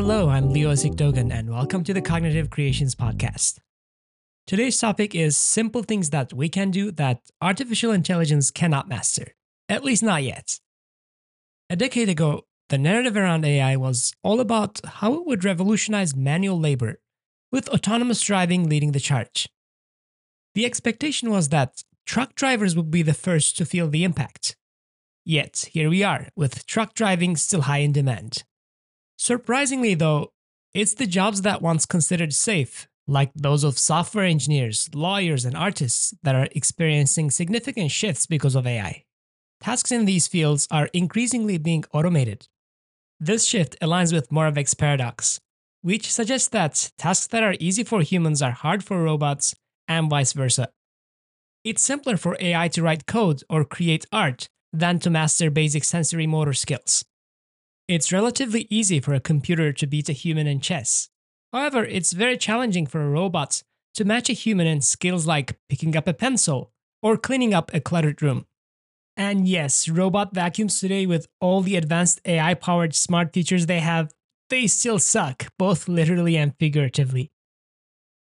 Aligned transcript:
Hello, 0.00 0.28
I'm 0.28 0.52
Leo 0.52 0.70
Isikdogan, 0.70 1.32
and 1.32 1.50
welcome 1.50 1.82
to 1.82 1.92
the 1.92 2.00
Cognitive 2.00 2.50
Creations 2.50 2.94
Podcast. 2.94 3.58
Today's 4.46 4.78
topic 4.78 5.12
is 5.12 5.36
simple 5.36 5.82
things 5.82 6.10
that 6.10 6.32
we 6.32 6.48
can 6.48 6.70
do 6.70 6.92
that 6.92 7.22
artificial 7.42 7.90
intelligence 7.90 8.52
cannot 8.52 8.88
master, 8.88 9.34
at 9.68 9.82
least 9.82 10.04
not 10.04 10.22
yet. 10.22 10.60
A 11.68 11.74
decade 11.74 12.08
ago, 12.08 12.44
the 12.68 12.78
narrative 12.78 13.16
around 13.16 13.44
AI 13.44 13.74
was 13.74 14.14
all 14.22 14.38
about 14.38 14.80
how 14.86 15.14
it 15.14 15.26
would 15.26 15.44
revolutionize 15.44 16.14
manual 16.14 16.60
labor, 16.60 17.00
with 17.50 17.68
autonomous 17.68 18.20
driving 18.20 18.68
leading 18.68 18.92
the 18.92 19.00
charge. 19.00 19.48
The 20.54 20.64
expectation 20.64 21.28
was 21.28 21.48
that 21.48 21.82
truck 22.06 22.36
drivers 22.36 22.76
would 22.76 22.92
be 22.92 23.02
the 23.02 23.14
first 23.14 23.56
to 23.56 23.66
feel 23.66 23.88
the 23.88 24.04
impact. 24.04 24.54
Yet, 25.24 25.70
here 25.72 25.90
we 25.90 26.04
are, 26.04 26.28
with 26.36 26.66
truck 26.66 26.94
driving 26.94 27.34
still 27.34 27.62
high 27.62 27.78
in 27.78 27.90
demand. 27.90 28.44
Surprisingly, 29.18 29.94
though, 29.94 30.30
it's 30.72 30.94
the 30.94 31.06
jobs 31.06 31.42
that 31.42 31.60
once 31.60 31.84
considered 31.84 32.32
safe, 32.32 32.86
like 33.08 33.32
those 33.34 33.64
of 33.64 33.76
software 33.76 34.24
engineers, 34.24 34.88
lawyers, 34.94 35.44
and 35.44 35.56
artists, 35.56 36.14
that 36.22 36.36
are 36.36 36.48
experiencing 36.52 37.30
significant 37.30 37.90
shifts 37.90 38.26
because 38.26 38.54
of 38.54 38.66
AI. 38.66 39.04
Tasks 39.60 39.90
in 39.90 40.04
these 40.04 40.28
fields 40.28 40.68
are 40.70 40.88
increasingly 40.92 41.58
being 41.58 41.84
automated. 41.92 42.46
This 43.18 43.44
shift 43.44 43.76
aligns 43.82 44.12
with 44.12 44.30
Moravec's 44.30 44.74
paradox, 44.74 45.40
which 45.82 46.12
suggests 46.12 46.48
that 46.50 46.92
tasks 46.96 47.26
that 47.26 47.42
are 47.42 47.56
easy 47.58 47.82
for 47.82 48.02
humans 48.02 48.40
are 48.40 48.52
hard 48.52 48.84
for 48.84 49.02
robots, 49.02 49.52
and 49.88 50.08
vice 50.08 50.32
versa. 50.32 50.68
It's 51.64 51.82
simpler 51.82 52.16
for 52.16 52.36
AI 52.38 52.68
to 52.68 52.82
write 52.82 53.06
code 53.06 53.42
or 53.50 53.64
create 53.64 54.06
art 54.12 54.48
than 54.72 55.00
to 55.00 55.10
master 55.10 55.50
basic 55.50 55.82
sensory 55.82 56.26
motor 56.28 56.52
skills. 56.52 57.04
It's 57.88 58.12
relatively 58.12 58.66
easy 58.68 59.00
for 59.00 59.14
a 59.14 59.20
computer 59.20 59.72
to 59.72 59.86
beat 59.86 60.10
a 60.10 60.12
human 60.12 60.46
in 60.46 60.60
chess. 60.60 61.08
However, 61.54 61.86
it's 61.86 62.12
very 62.12 62.36
challenging 62.36 62.86
for 62.86 63.00
a 63.00 63.08
robot 63.08 63.62
to 63.94 64.04
match 64.04 64.28
a 64.28 64.34
human 64.34 64.66
in 64.66 64.82
skills 64.82 65.26
like 65.26 65.58
picking 65.70 65.96
up 65.96 66.06
a 66.06 66.12
pencil 66.12 66.70
or 67.02 67.16
cleaning 67.16 67.54
up 67.54 67.72
a 67.72 67.80
cluttered 67.80 68.20
room. 68.20 68.44
And 69.16 69.48
yes, 69.48 69.88
robot 69.88 70.34
vacuums 70.34 70.78
today, 70.78 71.06
with 71.06 71.28
all 71.40 71.62
the 71.62 71.76
advanced 71.76 72.20
AI 72.26 72.52
powered 72.52 72.94
smart 72.94 73.32
features 73.32 73.64
they 73.64 73.80
have, 73.80 74.12
they 74.50 74.66
still 74.66 74.98
suck, 74.98 75.46
both 75.58 75.88
literally 75.88 76.36
and 76.36 76.54
figuratively. 76.60 77.30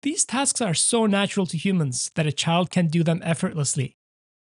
These 0.03 0.25
tasks 0.25 0.61
are 0.61 0.75
so 0.75 1.07
natural 1.07 1.47
to 1.47 1.59
humans 1.59 2.13
that 2.15 2.27
a 2.27 2.33
child 2.33 2.71
can 2.71 2.87
do 2.87 3.03
them 3.03 3.21
effortlessly, 3.25 3.97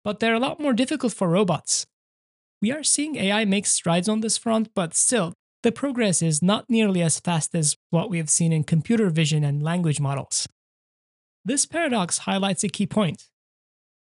but 0.02 0.18
they're 0.18 0.34
a 0.34 0.40
lot 0.40 0.60
more 0.60 0.72
difficult 0.72 1.12
for 1.12 1.28
robots. 1.28 1.86
We 2.60 2.72
are 2.72 2.82
seeing 2.82 3.16
AI 3.16 3.44
make 3.44 3.66
strides 3.66 4.08
on 4.08 4.20
this 4.20 4.36
front, 4.36 4.70
but 4.74 4.94
still, 4.94 5.32
the 5.62 5.70
progress 5.70 6.22
is 6.22 6.42
not 6.42 6.68
nearly 6.68 7.02
as 7.02 7.20
fast 7.20 7.54
as 7.54 7.76
what 7.90 8.10
we 8.10 8.18
have 8.18 8.30
seen 8.30 8.52
in 8.52 8.64
computer 8.64 9.10
vision 9.10 9.44
and 9.44 9.62
language 9.62 10.00
models. 10.00 10.48
This 11.44 11.66
paradox 11.66 12.18
highlights 12.18 12.64
a 12.64 12.68
key 12.68 12.86
point. 12.86 13.28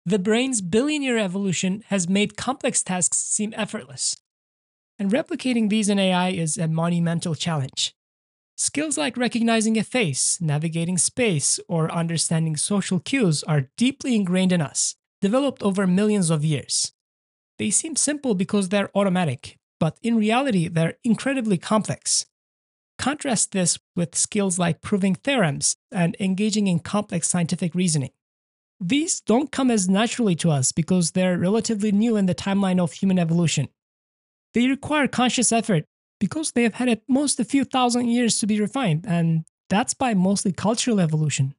The 0.07 0.19
brain's 0.19 0.61
billion 0.61 1.03
year 1.03 1.19
evolution 1.19 1.83
has 1.89 2.09
made 2.09 2.37
complex 2.37 2.83
tasks 2.83 3.19
seem 3.19 3.53
effortless. 3.57 4.17
And 4.99 5.11
replicating 5.11 5.69
these 5.69 5.89
in 5.89 5.99
AI 5.99 6.31
is 6.31 6.57
a 6.57 6.69
monumental 6.69 7.35
challenge. 7.35 7.93
Skills 8.57 8.97
like 8.97 9.17
recognizing 9.17 9.77
a 9.77 9.83
face, 9.83 10.39
navigating 10.41 10.97
space, 10.97 11.59
or 11.69 11.91
understanding 11.91 12.57
social 12.57 13.01
cues 13.01 13.43
are 13.45 13.71
deeply 13.77 14.15
ingrained 14.15 14.53
in 14.53 14.61
us, 14.61 14.95
developed 15.21 15.63
over 15.63 15.89
millions 15.89 16.31
of 16.31 16.45
years. 16.45 16.94
They 17.59 17.71
seem 17.71 17.97
simple 17.97 18.35
because 18.35 18.69
they're 18.69 18.91
automatic, 18.97 19.57
but 19.79 19.99
in 20.03 20.17
reality, 20.17 20.69
they're 20.69 20.99
incredibly 21.05 21.59
complex. 21.59 22.27
Contrast 22.99 23.53
this 23.53 23.79
with 23.97 24.15
skills 24.15 24.59
like 24.59 24.83
proving 24.83 25.15
theorems 25.15 25.77
and 25.91 26.17
engaging 26.21 26.67
in 26.67 26.79
complex 26.79 27.29
scientific 27.29 27.75
reasoning. 27.75 28.11
These 28.81 29.21
don't 29.21 29.53
come 29.53 29.71
as 29.71 29.89
naturally 29.89 30.35
to 30.37 30.51
us 30.51 30.73
because 30.73 31.13
they're 31.13 31.39
relatively 31.39 31.93
new 31.93 32.17
in 32.17 32.27
the 32.27 32.35
timeline 32.35 32.81
of 32.81 32.93
human 32.93 33.19
evolution. 33.19 33.69
They 34.53 34.69
require 34.69 35.09
conscious 35.09 35.53
effort 35.53 35.85
because 36.21 36.53
they 36.53 36.63
have 36.63 36.75
had 36.75 36.89
at 36.89 37.03
most 37.09 37.41
a 37.41 37.45
few 37.45 37.65
thousand 37.65 38.09
years 38.09 38.39
to 38.39 38.47
be 38.47 38.61
refined, 38.61 39.05
and 39.07 39.45
that's 39.69 39.95
by 39.95 40.15
mostly 40.15 40.53
cultural 40.53 41.01
evolution. 41.01 41.55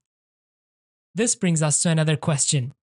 This 1.14 1.36
brings 1.36 1.62
us 1.62 1.82
to 1.82 1.90
another 1.90 2.18
question 2.18 2.74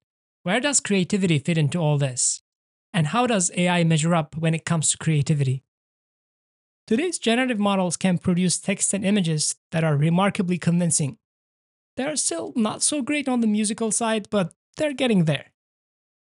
Where 0.43 0.61
does 0.61 0.81
creativity 0.81 1.39
fit 1.39 1.59
into 1.59 1.78
all 1.78 1.99
this? 1.99 2.43
And 2.92 3.08
how 3.08 3.26
does 3.26 3.50
AI 3.56 3.84
measure 3.84 4.14
up 4.14 4.36
when 4.36 4.54
it 4.54 4.64
comes 4.64 4.91
to 4.91 4.98
creativity? 4.98 5.64
Today's 6.86 7.19
generative 7.19 7.58
models 7.58 7.97
can 7.97 8.19
produce 8.19 8.58
text 8.58 8.92
and 8.92 9.04
images 9.04 9.54
that 9.70 9.84
are 9.84 9.97
remarkably 9.97 10.58
convincing. 10.58 11.16
They're 11.97 12.16
still 12.16 12.53
not 12.56 12.82
so 12.82 13.03
great 13.03 13.28
on 13.28 13.41
the 13.41 13.47
musical 13.47 13.92
side, 13.92 14.28
but 14.30 14.53
they're 14.76 14.92
getting 14.92 15.25
there. 15.25 15.53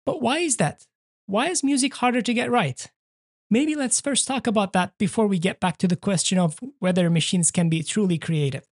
But 0.05 0.21
why 0.21 0.39
is 0.39 0.57
that? 0.57 0.85
Why 1.25 1.49
is 1.49 1.63
music 1.63 1.95
harder 1.95 2.21
to 2.21 2.33
get 2.33 2.51
right? 2.51 2.89
Maybe 3.49 3.75
let's 3.75 4.01
first 4.01 4.27
talk 4.27 4.47
about 4.47 4.73
that 4.73 4.97
before 4.97 5.27
we 5.27 5.39
get 5.39 5.59
back 5.59 5.77
to 5.77 5.87
the 5.87 5.95
question 5.95 6.37
of 6.39 6.59
whether 6.79 7.09
machines 7.09 7.51
can 7.51 7.69
be 7.69 7.83
truly 7.83 8.17
creative. 8.17 8.67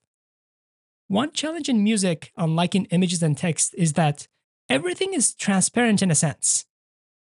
One 1.07 1.31
challenge 1.31 1.69
in 1.69 1.83
music, 1.83 2.31
unlike 2.37 2.73
in 2.73 2.85
images 2.85 3.21
and 3.21 3.37
text, 3.37 3.75
is 3.77 3.93
that 3.93 4.27
everything 4.69 5.13
is 5.13 5.35
transparent 5.35 6.01
in 6.01 6.09
a 6.09 6.15
sense. 6.15 6.65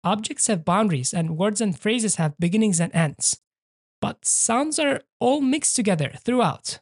Objects 0.02 0.46
have 0.46 0.64
boundaries, 0.64 1.12
and 1.12 1.36
words 1.36 1.60
and 1.60 1.78
phrases 1.78 2.16
have 2.16 2.38
beginnings 2.38 2.80
and 2.80 2.94
ends. 2.94 3.38
But 4.00 4.24
sounds 4.24 4.78
are 4.78 5.02
all 5.18 5.40
mixed 5.40 5.76
together 5.76 6.12
throughout. 6.24 6.80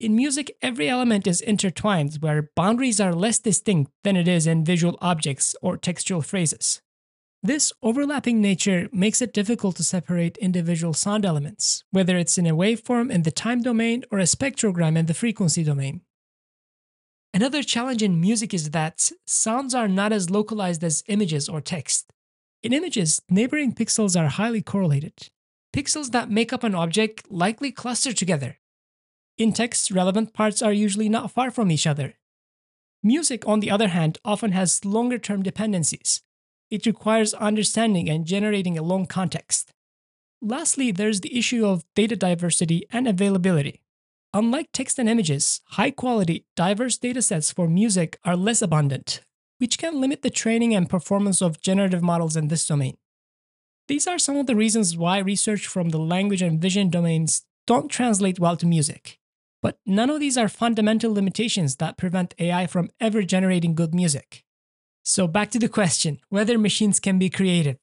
In 0.00 0.14
music, 0.14 0.56
every 0.62 0.88
element 0.88 1.26
is 1.26 1.40
intertwined, 1.40 2.18
where 2.20 2.50
boundaries 2.54 3.00
are 3.00 3.14
less 3.14 3.38
distinct 3.38 3.90
than 4.04 4.16
it 4.16 4.28
is 4.28 4.46
in 4.46 4.64
visual 4.64 4.96
objects 5.00 5.56
or 5.60 5.76
textual 5.76 6.22
phrases. 6.22 6.80
This 7.42 7.72
overlapping 7.84 8.40
nature 8.40 8.88
makes 8.92 9.22
it 9.22 9.32
difficult 9.32 9.76
to 9.76 9.84
separate 9.84 10.36
individual 10.38 10.92
sound 10.92 11.24
elements, 11.24 11.84
whether 11.92 12.16
it's 12.16 12.36
in 12.36 12.46
a 12.46 12.54
waveform 12.54 13.12
in 13.12 13.22
the 13.22 13.30
time 13.30 13.62
domain 13.62 14.04
or 14.10 14.18
a 14.18 14.24
spectrogram 14.24 14.96
in 14.96 15.06
the 15.06 15.14
frequency 15.14 15.62
domain. 15.62 16.00
Another 17.34 17.62
challenge 17.62 18.02
in 18.02 18.20
music 18.20 18.54
is 18.54 18.70
that 18.70 19.10
sounds 19.26 19.74
are 19.74 19.88
not 19.88 20.12
as 20.12 20.30
localized 20.30 20.82
as 20.82 21.04
images 21.08 21.48
or 21.48 21.60
text. 21.60 22.12
In 22.62 22.72
images, 22.72 23.20
neighboring 23.28 23.74
pixels 23.74 24.18
are 24.20 24.28
highly 24.28 24.62
correlated. 24.62 25.28
Pixels 25.74 26.10
that 26.10 26.30
make 26.30 26.52
up 26.52 26.64
an 26.64 26.74
object 26.74 27.30
likely 27.30 27.70
cluster 27.70 28.12
together. 28.12 28.58
In 29.36 29.52
text, 29.52 29.90
relevant 29.90 30.32
parts 30.32 30.62
are 30.62 30.72
usually 30.72 31.08
not 31.08 31.30
far 31.30 31.50
from 31.50 31.70
each 31.70 31.86
other. 31.86 32.14
Music, 33.02 33.46
on 33.46 33.60
the 33.60 33.70
other 33.70 33.88
hand, 33.88 34.18
often 34.24 34.52
has 34.52 34.84
longer 34.84 35.18
term 35.18 35.42
dependencies, 35.42 36.22
it 36.70 36.86
requires 36.86 37.34
understanding 37.34 38.08
and 38.08 38.26
generating 38.26 38.76
a 38.76 38.82
long 38.82 39.06
context. 39.06 39.72
Lastly, 40.40 40.90
there's 40.90 41.20
the 41.20 41.36
issue 41.36 41.66
of 41.66 41.84
data 41.94 42.16
diversity 42.16 42.84
and 42.90 43.08
availability. 43.08 43.82
Unlike 44.34 44.68
text 44.72 44.98
and 44.98 45.08
images, 45.08 45.62
high 45.70 45.90
quality, 45.90 46.44
diverse 46.54 46.98
datasets 46.98 47.52
for 47.52 47.66
music 47.66 48.18
are 48.26 48.36
less 48.36 48.60
abundant, 48.60 49.22
which 49.56 49.78
can 49.78 50.00
limit 50.00 50.20
the 50.20 50.28
training 50.28 50.74
and 50.74 50.90
performance 50.90 51.40
of 51.40 51.62
generative 51.62 52.02
models 52.02 52.36
in 52.36 52.48
this 52.48 52.66
domain. 52.66 52.98
These 53.88 54.06
are 54.06 54.18
some 54.18 54.36
of 54.36 54.46
the 54.46 54.54
reasons 54.54 54.98
why 54.98 55.18
research 55.18 55.66
from 55.66 55.88
the 55.88 55.98
language 55.98 56.42
and 56.42 56.60
vision 56.60 56.90
domains 56.90 57.46
don't 57.66 57.90
translate 57.90 58.38
well 58.38 58.56
to 58.58 58.66
music. 58.66 59.18
But 59.62 59.78
none 59.86 60.10
of 60.10 60.20
these 60.20 60.36
are 60.36 60.48
fundamental 60.48 61.12
limitations 61.12 61.76
that 61.76 61.96
prevent 61.96 62.34
AI 62.38 62.66
from 62.66 62.90
ever 63.00 63.22
generating 63.22 63.74
good 63.74 63.94
music. 63.94 64.44
So, 65.02 65.26
back 65.26 65.50
to 65.52 65.58
the 65.58 65.70
question 65.70 66.20
whether 66.28 66.58
machines 66.58 67.00
can 67.00 67.18
be 67.18 67.30
creative. 67.30 67.78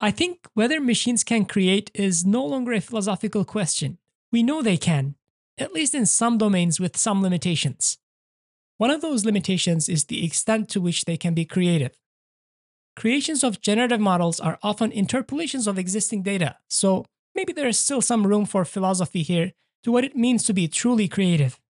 I 0.00 0.12
think 0.12 0.46
whether 0.54 0.80
machines 0.80 1.24
can 1.24 1.44
create 1.44 1.90
is 1.92 2.24
no 2.24 2.42
longer 2.42 2.72
a 2.72 2.80
philosophical 2.80 3.44
question. 3.44 3.98
We 4.32 4.42
know 4.42 4.62
they 4.62 4.78
can, 4.78 5.16
at 5.58 5.72
least 5.72 5.94
in 5.94 6.06
some 6.06 6.38
domains 6.38 6.80
with 6.80 6.96
some 6.96 7.22
limitations. 7.22 7.98
One 8.78 8.90
of 8.90 9.00
those 9.00 9.24
limitations 9.24 9.88
is 9.88 10.04
the 10.04 10.24
extent 10.24 10.68
to 10.70 10.80
which 10.80 11.04
they 11.04 11.16
can 11.16 11.34
be 11.34 11.44
creative. 11.44 11.98
Creations 12.96 13.44
of 13.44 13.60
generative 13.60 14.00
models 14.00 14.40
are 14.40 14.58
often 14.62 14.92
interpolations 14.92 15.66
of 15.66 15.78
existing 15.78 16.22
data, 16.22 16.56
so 16.68 17.04
maybe 17.34 17.52
there 17.52 17.68
is 17.68 17.78
still 17.78 18.00
some 18.00 18.26
room 18.26 18.44
for 18.44 18.64
philosophy 18.64 19.22
here 19.22 19.52
to 19.84 19.92
what 19.92 20.04
it 20.04 20.16
means 20.16 20.44
to 20.44 20.52
be 20.52 20.68
truly 20.68 21.08
creative. 21.08 21.60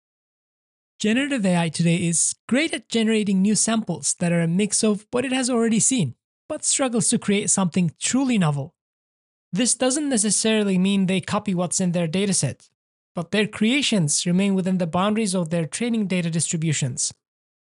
Generative 0.99 1.47
AI 1.47 1.69
today 1.69 1.97
is 1.97 2.35
great 2.49 2.75
at 2.75 2.89
generating 2.89 3.41
new 3.41 3.55
samples 3.55 4.15
that 4.19 4.33
are 4.33 4.41
a 4.41 4.49
mix 4.49 4.83
of 4.83 5.07
what 5.11 5.25
it 5.25 5.33
has 5.33 5.49
already 5.49 5.79
seen, 5.79 6.15
but 6.49 6.65
struggles 6.65 7.09
to 7.09 7.19
create 7.19 7.51
something 7.51 7.93
truly 8.01 8.37
novel. 8.37 8.75
This 9.53 9.75
doesn't 9.75 10.09
necessarily 10.09 10.77
mean 10.77 11.07
they 11.07 11.21
copy 11.21 11.55
what's 11.55 11.81
in 11.81 11.93
their 11.93 12.09
dataset, 12.09 12.69
but 13.19 13.33
their 13.33 13.49
creations 13.49 14.25
remain 14.27 14.55
within 14.55 14.79
the 14.79 14.87
boundaries 14.87 15.35
of 15.35 15.51
their 15.51 15.67
training 15.67 16.07
data 16.07 16.31
distributions. 16.31 17.13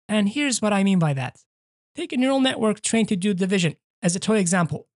And 0.08 0.30
here's 0.30 0.62
what 0.62 0.72
I 0.72 0.82
mean 0.82 0.98
by 0.98 1.12
that. 1.12 1.36
Take 1.94 2.14
a 2.14 2.16
neural 2.16 2.40
network 2.40 2.80
trained 2.80 3.08
to 3.08 3.16
do 3.16 3.34
division 3.34 3.74
as 4.02 4.16
a 4.16 4.18
toy 4.18 4.38
example. 4.38 4.86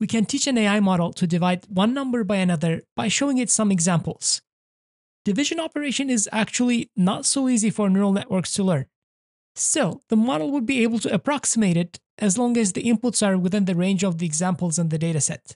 We 0.00 0.08
can 0.08 0.24
teach 0.24 0.48
an 0.48 0.58
AI 0.58 0.80
model 0.80 1.12
to 1.12 1.28
divide 1.28 1.64
one 1.68 1.94
number 1.94 2.24
by 2.24 2.38
another 2.38 2.82
by 2.96 3.06
showing 3.06 3.38
it 3.38 3.50
some 3.50 3.70
examples. 3.70 4.42
division 5.24 5.60
operation 5.60 6.10
is 6.10 6.28
actually 6.32 6.90
not 6.96 7.24
so 7.24 7.48
easy 7.48 7.70
for 7.70 7.88
neural 7.88 8.12
networks 8.12 8.54
to 8.54 8.64
learn. 8.64 8.86
Still, 9.54 10.02
the 10.08 10.16
model 10.16 10.50
would 10.50 10.66
be 10.66 10.82
able 10.82 10.98
to 10.98 11.14
approximate 11.14 11.76
it 11.76 12.00
as 12.18 12.36
long 12.36 12.56
as 12.58 12.72
the 12.72 12.82
inputs 12.82 13.24
are 13.24 13.38
within 13.38 13.66
the 13.66 13.76
range 13.76 14.02
of 14.02 14.18
the 14.18 14.26
examples 14.26 14.76
in 14.76 14.88
the 14.88 14.98
dataset. 14.98 15.54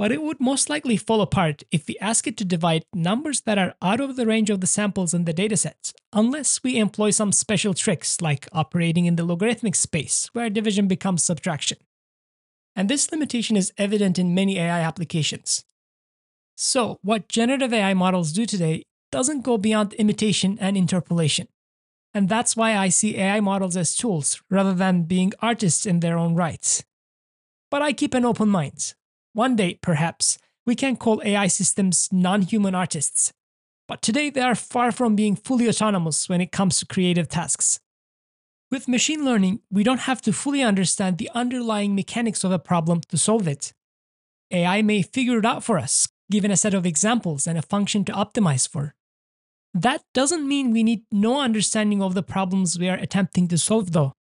But 0.00 0.12
it 0.12 0.22
would 0.22 0.40
most 0.40 0.70
likely 0.70 0.96
fall 0.96 1.20
apart 1.20 1.62
if 1.70 1.86
we 1.86 1.98
ask 1.98 2.26
it 2.26 2.38
to 2.38 2.44
divide 2.46 2.86
numbers 2.94 3.42
that 3.42 3.58
are 3.58 3.74
out 3.82 4.00
of 4.00 4.16
the 4.16 4.24
range 4.24 4.48
of 4.48 4.62
the 4.62 4.66
samples 4.66 5.12
in 5.12 5.26
the 5.26 5.34
dataset, 5.34 5.92
unless 6.14 6.62
we 6.62 6.78
employ 6.78 7.10
some 7.10 7.32
special 7.32 7.74
tricks 7.74 8.18
like 8.22 8.48
operating 8.50 9.04
in 9.04 9.16
the 9.16 9.24
logarithmic 9.24 9.74
space, 9.74 10.30
where 10.32 10.48
division 10.48 10.88
becomes 10.88 11.22
subtraction. 11.22 11.76
And 12.74 12.88
this 12.88 13.12
limitation 13.12 13.58
is 13.58 13.74
evident 13.76 14.18
in 14.18 14.34
many 14.34 14.58
AI 14.58 14.80
applications. 14.80 15.66
So, 16.56 16.98
what 17.02 17.28
generative 17.28 17.74
AI 17.74 17.92
models 17.92 18.32
do 18.32 18.46
today 18.46 18.84
doesn't 19.12 19.42
go 19.42 19.58
beyond 19.58 19.92
imitation 19.92 20.56
and 20.62 20.78
interpolation. 20.78 21.46
And 22.14 22.26
that's 22.26 22.56
why 22.56 22.74
I 22.74 22.88
see 22.88 23.18
AI 23.18 23.40
models 23.40 23.76
as 23.76 23.94
tools 23.94 24.40
rather 24.48 24.72
than 24.72 25.02
being 25.02 25.34
artists 25.42 25.84
in 25.84 26.00
their 26.00 26.16
own 26.16 26.34
rights. 26.34 26.84
But 27.70 27.82
I 27.82 27.92
keep 27.92 28.14
an 28.14 28.24
open 28.24 28.48
mind. 28.48 28.94
One 29.32 29.54
day, 29.54 29.78
perhaps, 29.80 30.38
we 30.66 30.74
can 30.74 30.96
call 30.96 31.22
AI 31.24 31.46
systems 31.46 32.08
non 32.12 32.42
human 32.42 32.74
artists. 32.74 33.32
But 33.86 34.02
today, 34.02 34.30
they 34.30 34.40
are 34.40 34.54
far 34.54 34.92
from 34.92 35.16
being 35.16 35.36
fully 35.36 35.68
autonomous 35.68 36.28
when 36.28 36.40
it 36.40 36.52
comes 36.52 36.78
to 36.78 36.86
creative 36.86 37.28
tasks. 37.28 37.80
With 38.70 38.88
machine 38.88 39.24
learning, 39.24 39.60
we 39.70 39.82
don't 39.82 40.00
have 40.00 40.22
to 40.22 40.32
fully 40.32 40.62
understand 40.62 41.18
the 41.18 41.30
underlying 41.34 41.94
mechanics 41.94 42.44
of 42.44 42.52
a 42.52 42.58
problem 42.58 43.00
to 43.08 43.18
solve 43.18 43.48
it. 43.48 43.72
AI 44.52 44.82
may 44.82 45.02
figure 45.02 45.38
it 45.38 45.44
out 45.44 45.64
for 45.64 45.78
us, 45.78 46.08
given 46.30 46.50
a 46.50 46.56
set 46.56 46.74
of 46.74 46.86
examples 46.86 47.46
and 47.46 47.58
a 47.58 47.62
function 47.62 48.04
to 48.04 48.12
optimize 48.12 48.68
for. 48.68 48.94
That 49.74 50.02
doesn't 50.14 50.46
mean 50.46 50.72
we 50.72 50.82
need 50.82 51.02
no 51.12 51.40
understanding 51.40 52.02
of 52.02 52.14
the 52.14 52.22
problems 52.22 52.78
we 52.78 52.88
are 52.88 52.96
attempting 52.96 53.48
to 53.48 53.58
solve, 53.58 53.92
though. 53.92 54.12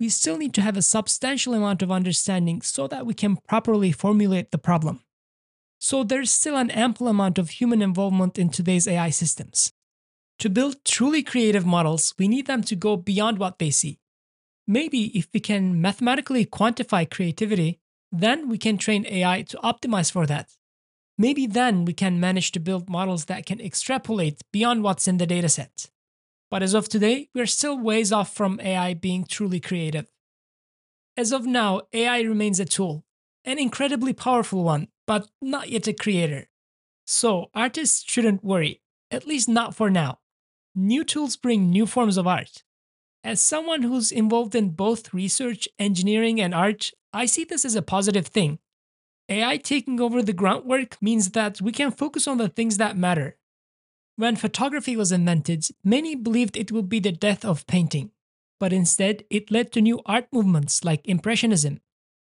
We 0.00 0.08
still 0.08 0.38
need 0.38 0.54
to 0.54 0.62
have 0.62 0.76
a 0.76 0.82
substantial 0.82 1.54
amount 1.54 1.82
of 1.82 1.90
understanding 1.90 2.62
so 2.62 2.86
that 2.86 3.04
we 3.04 3.14
can 3.14 3.36
properly 3.36 3.90
formulate 3.90 4.50
the 4.52 4.58
problem. 4.58 5.00
So 5.80 6.04
there's 6.04 6.30
still 6.30 6.56
an 6.56 6.70
ample 6.70 7.08
amount 7.08 7.38
of 7.38 7.50
human 7.50 7.82
involvement 7.82 8.38
in 8.38 8.48
today's 8.48 8.86
AI 8.86 9.10
systems. 9.10 9.72
To 10.40 10.48
build 10.48 10.84
truly 10.84 11.22
creative 11.22 11.66
models, 11.66 12.14
we 12.18 12.28
need 12.28 12.46
them 12.46 12.62
to 12.62 12.76
go 12.76 12.96
beyond 12.96 13.38
what 13.38 13.58
they 13.58 13.70
see. 13.70 13.98
Maybe 14.66 15.06
if 15.18 15.28
we 15.32 15.40
can 15.40 15.80
mathematically 15.80 16.44
quantify 16.44 17.10
creativity, 17.10 17.80
then 18.12 18.48
we 18.48 18.58
can 18.58 18.78
train 18.78 19.06
AI 19.06 19.42
to 19.42 19.56
optimize 19.58 20.12
for 20.12 20.26
that. 20.26 20.50
Maybe 21.16 21.46
then 21.46 21.84
we 21.84 21.92
can 21.92 22.20
manage 22.20 22.52
to 22.52 22.60
build 22.60 22.88
models 22.88 23.24
that 23.24 23.46
can 23.46 23.60
extrapolate 23.60 24.42
beyond 24.52 24.84
what's 24.84 25.08
in 25.08 25.18
the 25.18 25.26
dataset. 25.26 25.90
But 26.50 26.62
as 26.62 26.74
of 26.74 26.88
today, 26.88 27.28
we're 27.34 27.46
still 27.46 27.78
ways 27.78 28.12
off 28.12 28.34
from 28.34 28.60
AI 28.60 28.94
being 28.94 29.24
truly 29.24 29.60
creative. 29.60 30.10
As 31.16 31.32
of 31.32 31.46
now, 31.46 31.82
AI 31.92 32.20
remains 32.20 32.60
a 32.60 32.64
tool, 32.64 33.04
an 33.44 33.58
incredibly 33.58 34.12
powerful 34.12 34.64
one, 34.64 34.88
but 35.06 35.28
not 35.42 35.68
yet 35.68 35.88
a 35.88 35.92
creator. 35.92 36.48
So 37.06 37.50
artists 37.54 38.04
shouldn't 38.08 38.44
worry, 38.44 38.82
at 39.10 39.26
least 39.26 39.48
not 39.48 39.74
for 39.74 39.90
now. 39.90 40.20
New 40.74 41.04
tools 41.04 41.36
bring 41.36 41.70
new 41.70 41.86
forms 41.86 42.16
of 42.16 42.26
art. 42.26 42.62
As 43.24 43.40
someone 43.40 43.82
who's 43.82 44.12
involved 44.12 44.54
in 44.54 44.70
both 44.70 45.12
research, 45.12 45.68
engineering, 45.78 46.40
and 46.40 46.54
art, 46.54 46.92
I 47.12 47.26
see 47.26 47.44
this 47.44 47.64
as 47.64 47.74
a 47.74 47.82
positive 47.82 48.26
thing 48.26 48.58
AI 49.28 49.56
taking 49.56 50.00
over 50.00 50.22
the 50.22 50.32
groundwork 50.32 51.00
means 51.02 51.30
that 51.30 51.60
we 51.60 51.72
can 51.72 51.90
focus 51.90 52.26
on 52.26 52.38
the 52.38 52.48
things 52.48 52.76
that 52.78 52.96
matter. 52.96 53.36
When 54.18 54.34
photography 54.34 54.96
was 54.96 55.12
invented, 55.12 55.68
many 55.84 56.16
believed 56.16 56.56
it 56.56 56.72
would 56.72 56.88
be 56.88 56.98
the 56.98 57.12
death 57.12 57.44
of 57.44 57.64
painting, 57.68 58.10
but 58.58 58.72
instead 58.72 59.22
it 59.30 59.52
led 59.52 59.70
to 59.70 59.80
new 59.80 60.00
art 60.06 60.26
movements 60.32 60.82
like 60.82 61.06
Impressionism, 61.06 61.78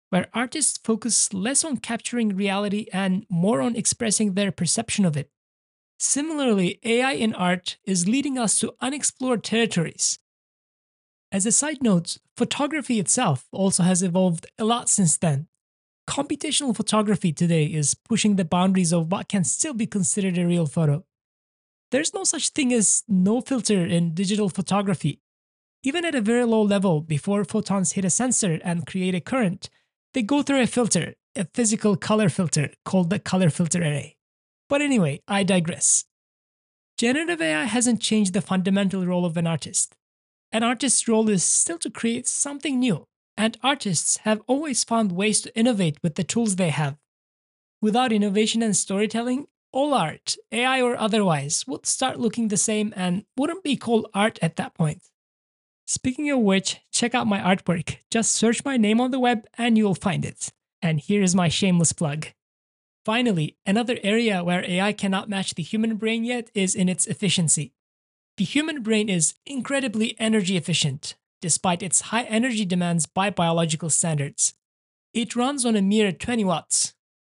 where 0.09 0.25
artists 0.33 0.79
focus 0.83 1.31
less 1.35 1.63
on 1.63 1.77
capturing 1.77 2.35
reality 2.35 2.87
and 2.91 3.27
more 3.29 3.61
on 3.61 3.75
expressing 3.75 4.33
their 4.33 4.51
perception 4.51 5.05
of 5.05 5.15
it. 5.15 5.29
Similarly, 5.99 6.79
AI 6.81 7.11
in 7.11 7.35
art 7.35 7.77
is 7.83 8.07
leading 8.07 8.39
us 8.39 8.57
to 8.61 8.73
unexplored 8.81 9.43
territories. 9.43 10.17
As 11.31 11.45
a 11.45 11.51
side 11.51 11.83
note, 11.83 12.17
photography 12.35 12.99
itself 12.99 13.45
also 13.51 13.83
has 13.83 14.01
evolved 14.01 14.47
a 14.57 14.65
lot 14.65 14.89
since 14.89 15.15
then 15.15 15.47
computational 16.09 16.75
photography 16.75 17.31
today 17.31 17.65
is 17.65 17.93
pushing 17.93 18.35
the 18.35 18.43
boundaries 18.43 18.91
of 18.91 19.11
what 19.11 19.29
can 19.29 19.43
still 19.43 19.73
be 19.73 19.85
considered 19.85 20.37
a 20.37 20.45
real 20.45 20.65
photo. 20.65 21.05
There's 21.93 22.11
no 22.11 22.23
such 22.23 22.49
thing 22.49 22.73
as 22.73 23.03
no 23.07 23.39
filter 23.39 23.85
in 23.85 24.15
digital 24.15 24.49
photography. 24.49 25.21
Even 25.83 26.05
at 26.05 26.15
a 26.15 26.21
very 26.21 26.43
low 26.43 26.63
level, 26.63 27.01
before 27.01 27.45
photons 27.45 27.91
hit 27.91 28.03
a 28.03 28.09
sensor 28.09 28.59
and 28.63 28.87
create 28.87 29.13
a 29.13 29.21
current, 29.21 29.69
they 30.15 30.23
go 30.23 30.41
through 30.41 30.63
a 30.63 30.65
filter, 30.65 31.13
a 31.35 31.45
physical 31.53 31.95
color 31.95 32.29
filter 32.29 32.71
called 32.83 33.11
the 33.11 33.19
color 33.19 33.51
filter 33.51 33.79
array. 33.79 34.15
But 34.69 34.81
anyway, 34.81 35.21
I 35.27 35.43
digress. 35.43 36.05
Generative 36.97 37.43
AI 37.43 37.65
hasn't 37.65 38.01
changed 38.01 38.33
the 38.33 38.41
fundamental 38.41 39.05
role 39.05 39.23
of 39.23 39.37
an 39.37 39.45
artist. 39.45 39.95
An 40.51 40.63
artist's 40.63 41.07
role 41.07 41.29
is 41.29 41.43
still 41.43 41.77
to 41.77 41.91
create 41.91 42.27
something 42.27 42.79
new, 42.79 43.05
and 43.37 43.59
artists 43.61 44.17
have 44.25 44.41
always 44.47 44.83
found 44.83 45.11
ways 45.11 45.41
to 45.41 45.55
innovate 45.55 45.99
with 46.01 46.15
the 46.15 46.23
tools 46.23 46.55
they 46.55 46.71
have. 46.71 46.97
Without 47.83 48.11
innovation 48.11 48.63
and 48.63 48.75
storytelling, 48.75 49.45
all 49.73 49.93
art, 49.93 50.37
AI 50.51 50.81
or 50.81 50.95
otherwise, 50.95 51.65
would 51.67 51.85
start 51.85 52.19
looking 52.19 52.47
the 52.47 52.57
same 52.57 52.93
and 52.95 53.25
wouldn't 53.35 53.63
be 53.63 53.75
called 53.75 54.07
art 54.13 54.39
at 54.41 54.55
that 54.55 54.75
point. 54.75 55.01
Speaking 55.85 56.29
of 56.31 56.39
which, 56.39 56.79
check 56.91 57.13
out 57.13 57.27
my 57.27 57.39
artwork. 57.39 57.97
Just 58.09 58.31
search 58.31 58.63
my 58.63 58.77
name 58.77 59.01
on 59.01 59.11
the 59.11 59.19
web 59.19 59.45
and 59.57 59.77
you'll 59.77 59.95
find 59.95 60.23
it. 60.23 60.53
And 60.81 60.99
here 60.99 61.21
is 61.21 61.35
my 61.35 61.49
shameless 61.49 61.91
plug. 61.91 62.27
Finally, 63.05 63.57
another 63.65 63.97
area 64.01 64.43
where 64.43 64.63
AI 64.63 64.93
cannot 64.93 65.27
match 65.27 65.55
the 65.55 65.63
human 65.63 65.97
brain 65.97 66.23
yet 66.23 66.49
is 66.53 66.73
in 66.73 66.87
its 66.87 67.05
efficiency. 67.05 67.73
The 68.37 68.45
human 68.45 68.81
brain 68.81 69.09
is 69.09 69.35
incredibly 69.45 70.15
energy 70.19 70.55
efficient, 70.55 71.15
despite 71.41 71.83
its 71.83 72.01
high 72.01 72.23
energy 72.23 72.63
demands 72.63 73.05
by 73.05 73.29
biological 73.29 73.89
standards. 73.89 74.53
It 75.13 75.35
runs 75.35 75.65
on 75.65 75.75
a 75.75 75.81
mere 75.81 76.11
20 76.11 76.45
watts. 76.45 76.92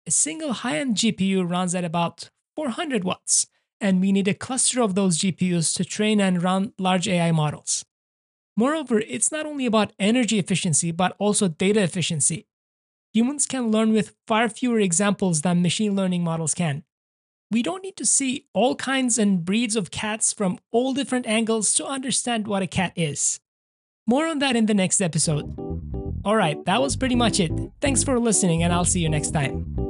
A 0.05 0.11
single 0.11 0.51
high 0.51 0.79
end 0.79 0.97
GPU 0.97 1.49
runs 1.49 1.73
at 1.73 1.85
about 1.85 2.29
400 2.57 3.05
watts, 3.05 3.47
and 3.79 4.01
we 4.01 4.11
need 4.11 4.27
a 4.27 4.33
cluster 4.33 4.81
of 4.81 4.95
those 4.95 5.17
GPUs 5.19 5.73
to 5.75 5.85
train 5.85 6.19
and 6.19 6.43
run 6.43 6.73
large 6.77 7.07
AI 7.07 7.31
models. 7.31 7.85
Moreover, 8.57 8.99
it's 8.99 9.31
not 9.31 9.45
only 9.45 9.65
about 9.65 9.93
energy 9.99 10.39
efficiency, 10.39 10.91
but 10.91 11.15
also 11.19 11.47
data 11.47 11.81
efficiency. 11.81 12.47
Humans 13.13 13.45
can 13.45 13.71
learn 13.71 13.93
with 13.93 14.15
far 14.27 14.49
fewer 14.49 14.79
examples 14.79 15.41
than 15.41 15.61
machine 15.61 15.95
learning 15.95 16.23
models 16.23 16.53
can. 16.53 16.83
We 17.49 17.63
don't 17.63 17.83
need 17.83 17.95
to 17.97 18.05
see 18.05 18.47
all 18.53 18.75
kinds 18.75 19.17
and 19.17 19.45
breeds 19.45 19.75
of 19.75 19.91
cats 19.91 20.33
from 20.33 20.59
all 20.71 20.93
different 20.93 21.27
angles 21.27 21.73
to 21.75 21.85
understand 21.85 22.47
what 22.47 22.63
a 22.63 22.67
cat 22.67 22.91
is. 22.95 23.39
More 24.05 24.27
on 24.27 24.39
that 24.39 24.55
in 24.55 24.65
the 24.65 24.73
next 24.73 24.99
episode. 24.99 25.55
Alright, 26.25 26.65
that 26.65 26.81
was 26.81 26.95
pretty 26.95 27.15
much 27.15 27.39
it. 27.39 27.51
Thanks 27.79 28.03
for 28.03 28.19
listening, 28.19 28.63
and 28.63 28.73
I'll 28.73 28.85
see 28.85 28.99
you 28.99 29.09
next 29.09 29.31
time. 29.31 29.82